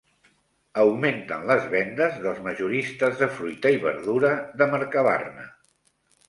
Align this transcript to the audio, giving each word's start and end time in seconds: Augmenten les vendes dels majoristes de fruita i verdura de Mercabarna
Augmenten 0.83 1.43
les 1.49 1.67
vendes 1.73 2.17
dels 2.23 2.39
majoristes 2.47 3.21
de 3.21 3.27
fruita 3.37 3.73
i 3.77 3.79
verdura 3.85 4.33
de 4.63 4.69
Mercabarna 4.73 5.47